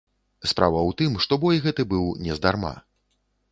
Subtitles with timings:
[0.51, 2.75] Справа ў тым, што бой гэты быў нездарма.